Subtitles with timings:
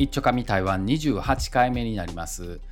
[0.00, 2.62] 一丁紙台湾28回目になります。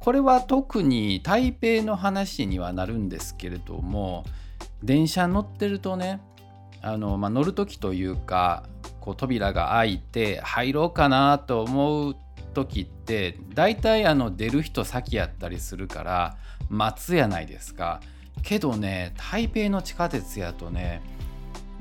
[0.00, 4.24] これは特に台北の話にはなるんですけれども
[4.82, 6.22] 電車乗ってるとね
[6.80, 8.62] あの、まあ、乗る時というか
[9.00, 12.16] こう扉が開いて入ろうかなと思う
[12.54, 16.36] 時って大体あの出る人先やったりするから
[16.70, 18.00] 待つやないですか。
[18.42, 21.02] けどね台北の地下鉄やとね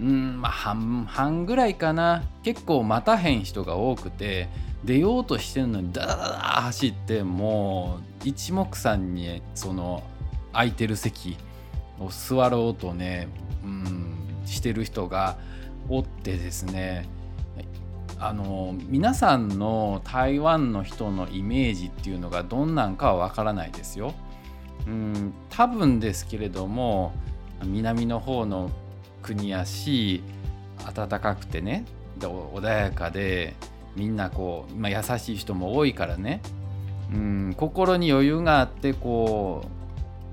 [0.02, 2.24] うんまあ半々ぐらいかな。
[2.44, 4.49] 結構待たへん人が多くて
[4.88, 10.02] 出ようとしてるのにダダダダ走ってもう一目散にその
[10.54, 11.38] 空いてる席
[12.00, 13.27] を座ろうとね
[13.66, 14.16] うん
[14.46, 15.38] してる人が
[15.90, 17.10] おってですね
[18.18, 24.13] あの皆さんの台湾の人のイメージっていうのがどんなんかはわからないですよ。
[24.88, 27.13] うん多分ですけれども
[27.62, 28.71] 南の方の
[29.21, 30.24] 国やし
[30.96, 31.84] 暖かくてね
[32.20, 33.54] 穏やかで
[33.98, 36.41] みんなこう、まあ、優しい人も多いからね
[37.12, 39.65] うん心に余裕があってこ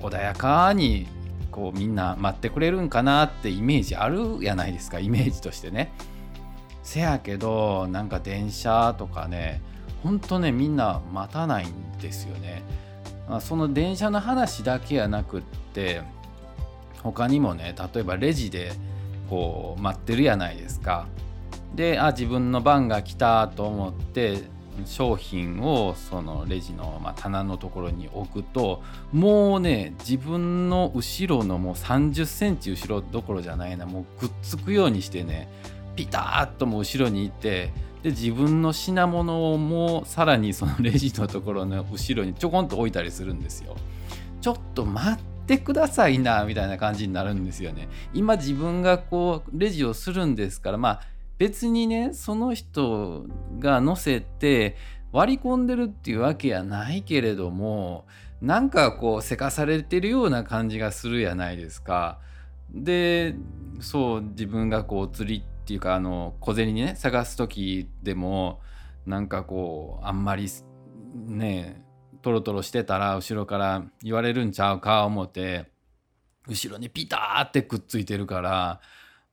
[0.01, 1.07] う穏やかに
[1.51, 5.93] こうみんな待ってくれるんかなってイメージあるやないですかイメージとしてね。
[6.83, 9.63] せやけどなんか電車とかね
[10.03, 12.63] ほんとねみんな待たないんですよね。
[13.29, 15.43] ま、その電車の話だけやなくっ
[15.73, 16.03] て
[17.03, 18.73] 他にもね例えばレジで
[19.31, 21.07] こう待ってるやないですか。
[21.75, 24.43] であ自分の番が来たと思って
[24.87, 35.49] 商品をそのレジの、ま、棚のところに置くともうね自分の後ろのもう30センチ後ろどころじゃないなもうくっつくようにしてね
[35.95, 37.71] ピタッともう後ろにいて
[38.03, 43.77] で自分の品物をもうさらにそのレジのところの 後ろにちょこんと置いたりするんですよ。
[44.43, 47.89] ちょっと待ってくださいなみたいな感じになるんですよね。
[48.13, 51.01] 今自分がこうレジをするんですからまあ
[51.39, 53.27] 別にねその人
[53.59, 54.77] が乗せて
[55.13, 58.07] 割り込んでるっていうわけやないけれども
[58.41, 62.19] なんかこうせかされてるような感じがするやないですか。
[62.71, 63.37] で
[63.81, 68.61] そう自分がこう釣りっていうかあの小銭にね探す時でも
[69.07, 70.49] なんかこうあんまり
[71.15, 71.85] ね
[72.23, 75.71] トロトロしてたら後ろから言われるんちゃうか思って
[76.49, 78.81] 後ろにピターってくっついてるから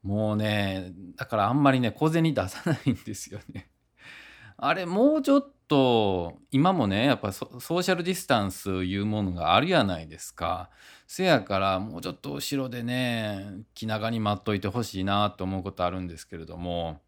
[0.03, 3.69] もうねだからあんまりね小銭出さないんですよね。
[4.57, 10.69] あれもうちょっと今もねやっぱソーシャルディスタンスいうものがあるやないですか。
[11.07, 17.01] せやからもうちょっと後ろでね気長に待っといてほしいなと思うことあるんですけれども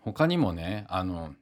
[0.00, 1.34] 他にもねあの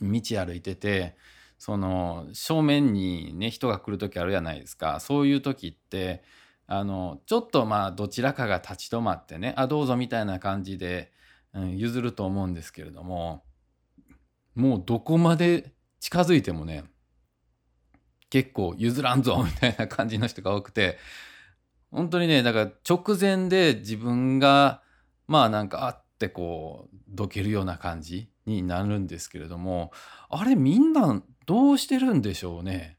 [0.00, 1.16] 道歩いてて
[1.58, 6.22] その正面にね人が来る時あるじゃないですかそういう時って
[6.66, 11.12] あのちょっとまあどちらかが立ち止まってねあどうぞみたいな感じで、
[11.52, 13.44] うん、譲ると思うんですけれども
[14.54, 16.84] もうどこまで近づいてもね
[18.30, 20.98] 結構譲らんぞみたいな感じの人が多くて
[21.90, 24.82] 本当にねだから直前で自分が
[25.28, 29.92] まあなんかあってこうどけるような感じになるんですけれども
[30.28, 32.93] あれみんなどうしてるんでしょうね。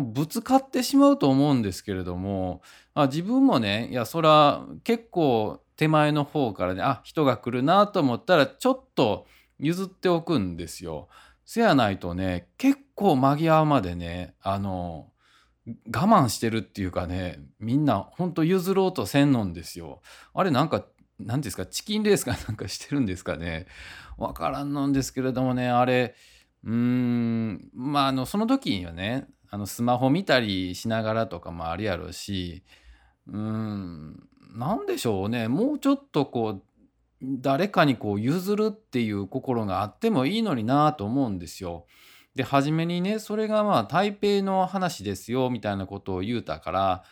[0.00, 2.62] ぶつかってしまうと思うんですけれども
[2.94, 9.26] まあ自分もねいやそら結構手前の方からねあ人が来るなと思ったらちょっと
[9.58, 11.08] 譲っておくんですよ。
[11.44, 15.10] せやないとね結構間際までねあの
[15.66, 20.00] 我慢してるっていうかねみんなほんと譲ろうとせんのんですよ。
[20.34, 20.84] あれなんか
[21.18, 23.66] 何ですかチキンレースか なんかしてるんですかね
[24.16, 26.14] わからんのんですけれどもねあれ
[26.64, 32.64] うーんまああのその時にはねあのスマホ見たりしながらとかもあるやろうし
[33.28, 34.26] うーん
[34.56, 36.62] 何でしょうねもうちょっとこう
[37.22, 41.86] 誰かにこう譲るっていう心があってもいいのになと思うんですよ。
[42.34, 47.04] で初めにねそれがまあ台北の話ですよみたいなことを言うたから、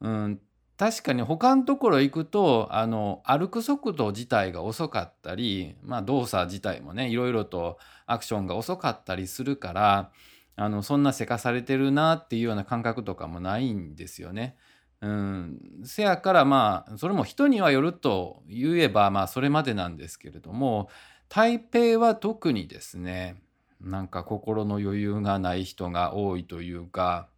[0.00, 0.40] うん、
[0.76, 10.12] 確かに他のところ行くとあの歩く速度自体が遅かったり、まあ、動作自体もねいろいろとアクションが遅かったりするから
[10.60, 14.56] あのそんなせかされてるなっていうような感覚とかもないんですよね。
[15.00, 20.88] うん、せやからまあそれも人にはよると言えばまあそれまでなんですけれども
[21.28, 23.36] 台北は特にですね
[23.80, 27.28] なんか心の余裕がない人が多いというか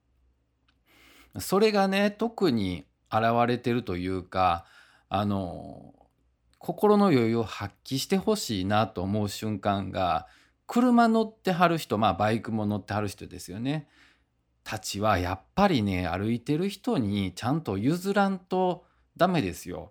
[1.38, 4.64] それがね特に現れてるというか
[5.11, 5.93] あの
[6.56, 10.26] 心の余裕を発揮してほしいなと思う瞬間が
[10.70, 13.88] 車乗ってはる人まあバイクも乗ってはる人ですよね。
[14.62, 18.84] たちはやっぱりね歩いてる人にちゃんと譲らんと
[19.17, 19.90] ダメですよ。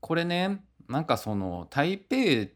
[0.00, 2.52] これねなんかその台北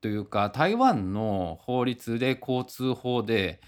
[0.00, 3.60] というか台湾の法律で交通法で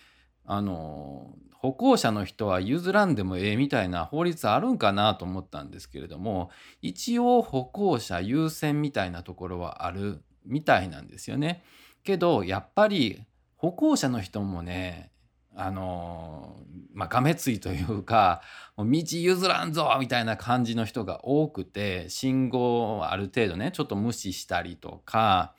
[0.46, 6.48] あの歩行者の人は譲らんでもええみたいな法律あるんかなと思ったんですけれども
[6.80, 11.62] 一応歩行者優先みたいなところはあるみたいなんですよね。
[12.04, 13.26] けどやっぱり
[13.64, 15.10] 歩行者の人もね
[15.56, 16.56] あの
[16.92, 18.42] まあがめついというか
[18.76, 25.54] もう道譲らんぞみたいな感じの人が多くて信号をある程度ねちょっと無視したりとか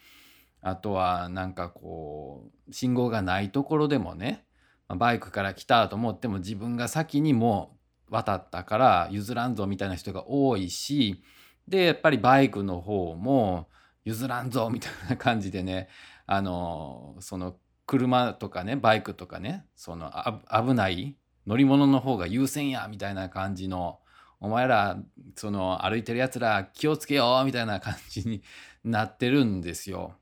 [0.62, 4.46] あとはなんかこう信号がないところでもね
[4.88, 7.76] バイクから来たと思っても自分が先にも
[8.12, 11.24] 渡ったから譲らんぞみたいな人が多いし
[11.68, 13.68] でやっぱりバイクの方も
[14.04, 15.90] 譲らんぞみたいな感じでね
[16.28, 17.56] あのその
[17.86, 20.12] 車とかねバイクとかねその
[20.52, 24.00] 危ない乗り物の方が優先やみたいな感じの
[24.40, 24.98] お前ら
[25.36, 28.42] その歩いてるやつら気をつけようみたいな感じに
[28.84, 30.16] なってるんですよ。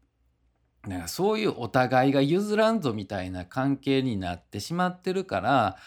[0.88, 5.77] なんかそういうお互いが譲らんぞみたいな関係になってしまってるから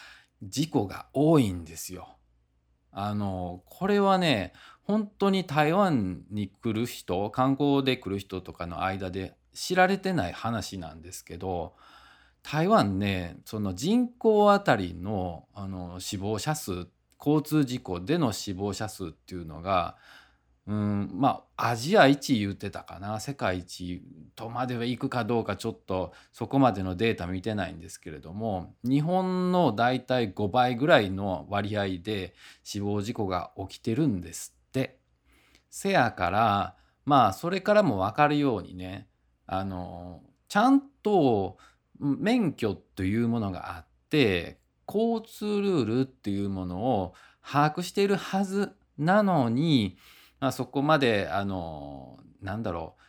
[0.41, 2.17] 事故が多いんですよ。
[2.91, 11.73] あのこれはね本当に台湾に来る人観光で来る人とかの間で知られてない話なんですけど
[12.43, 16.87] 台湾ねその人口あたりのあの死亡者数
[17.19, 19.97] 交通事故での死亡者数っていうのが
[20.67, 24.03] うんまあアジア一言ってたかな世界一
[24.35, 34.99] とまではいくかどうかちょっとそこまでのデータ見てないんですけれども日本のだいたい5倍ぐらいの割合で死亡事故が起きてるんですって。
[35.69, 36.75] せやから
[37.05, 39.07] まあそれからも分かるようにね
[39.47, 41.57] あのちゃんと
[41.99, 49.97] 免許というものがあって交通ルールっていうものを把握しているはずなのに
[50.39, 53.01] まあ、そこまであのなんだろう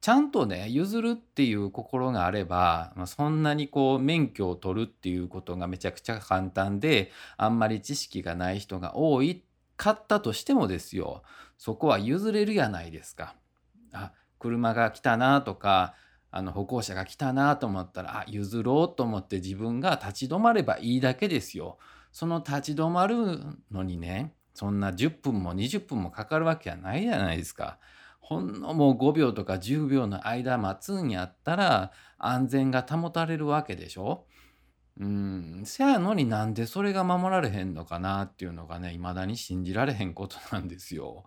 [0.00, 9.44] ちゃんとね譲るっていう心があれば、まあ、そんなにこう免許を取るっていうことがめちゃくちゃ簡単であんまり知識がない人が多い
[9.76, 11.22] かったとしてもですよ
[11.56, 13.34] そこは譲れるやないですか。
[13.92, 14.12] あ
[14.44, 15.94] 車が来たなとか
[16.30, 21.78] あの歩行者が来たなと思ったらあ譲ろうと思って自分が立ち止まればいいだけですよ。
[22.12, 23.38] その立ち止まる
[23.70, 27.78] のにねそんな10分も20分もかかるわけはないじゃないですか。
[28.20, 34.26] ほんのもう5秒とか10秒の間待つんやったら安全が保たれるわけでしょ
[35.00, 41.24] うん、せやのになんでそれが守られへんのかなっていうのがね、未だに信じられへんことなんですよ。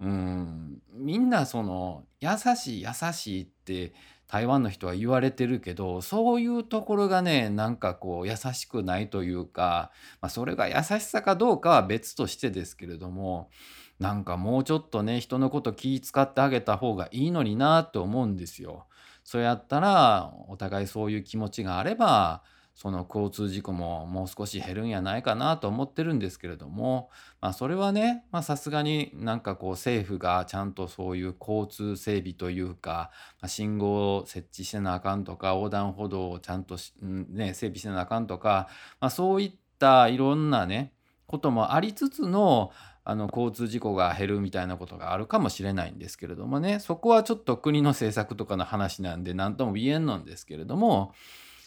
[0.00, 3.92] うん、みんなその優しい優しいって
[4.26, 9.90] 台湾の人は言われてるけどそういうところがねなんかこう優しくないというか、
[10.20, 13.50] まあ、それが優しさかどうかは別としてですけれども
[13.98, 18.86] なんかもうちょっとね人のこと気使ってあげた方がいいのになって思うんですよ。
[19.22, 22.42] そうやったらお互いそういう気持ちがあれば
[22.74, 27.10] その交通事故ももう少し減るんやないかなと思ってるんですけれども、
[27.40, 38.68] まあ、それはねさすがになんかこう政府がちゃんとそういう交通整備というか、まあ、信号を設置してなあかんとか横断歩道をちゃんとね、整備してなあかんとか、
[39.00, 40.92] まあ、そういったいろんなね
[41.26, 42.72] こともありつつの
[43.04, 51.12] あの交通事故が減るみたいなことがあるかもしれないんですけれどもねそこはちょっと国の政策とかの話なんで何とも言えんのんですけれども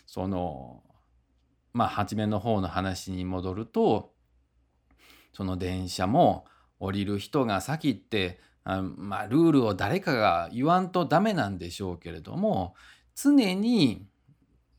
[0.05, 0.81] その
[1.75, 4.13] まあ初めの方の話に戻ると
[5.33, 6.45] その電車も
[6.79, 12.75] 降りる人が先ってあまあルールを誰かが言わんとダメなんでしょうけれども
[13.13, 14.07] 常に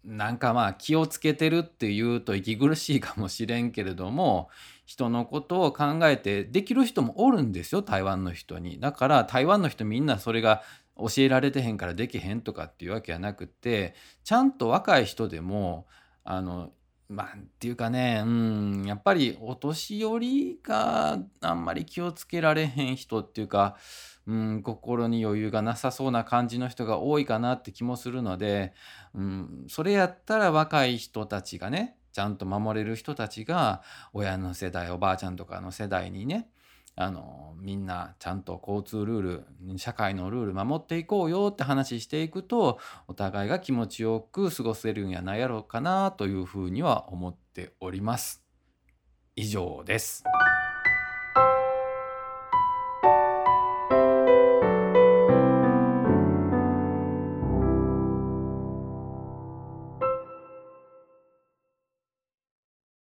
[0.05, 4.49] なんかまあ気をつけてるっていうと息苦しいかもしれんけれども
[4.87, 8.81] 人のことを考えてできる人もおるんですよ台湾の人に。
[8.81, 10.63] だから台湾の人みんなそれが
[10.97, 15.87] 教えられてへんからできへんとかっていうわけはなくてちゃんと若い人でも
[16.25, 16.73] あの
[17.09, 23.77] まあ、っていうかね、うん、やっぱりお年寄りがあんまり気をつけられへん人っていうか、
[24.27, 28.73] うん、心に余裕がなさそうな感じの人が多いかなって気もするので、
[29.15, 33.83] うん、それやったら若い人たちがね、ちゃんと守れる人たちが
[34.13, 36.49] 親の世代、おばあちゃんとかの世代にね、
[36.97, 48.43] あのみんなちゃんと交通ルール社会のルール守っていこうよって話していくとお互いが気持ちよく過ごせるんやないやろうかなというふうには思っております。
[49.35, 50.25] 以上です。